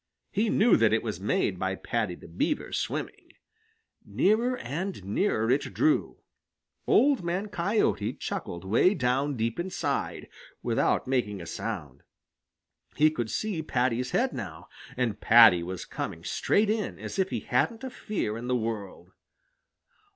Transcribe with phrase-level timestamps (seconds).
[0.31, 3.33] He knew that it was made by Paddy the Beaver swimming.
[4.03, 6.17] Nearer and nearer it drew.
[6.87, 10.27] Old Man Coyote chuckled way down deep inside,
[10.63, 12.01] without making a sound.
[12.95, 17.41] He could see Paddy's head now, and Paddy was coming straight in, as if he
[17.41, 19.11] hadn't a fear in the world.